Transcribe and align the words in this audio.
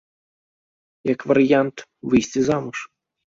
Як 1.13 1.21
варыянт, 1.31 1.77
выйсці 2.15 2.39
замуж. 2.49 2.77